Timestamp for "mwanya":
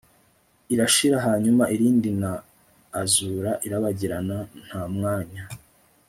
4.93-5.43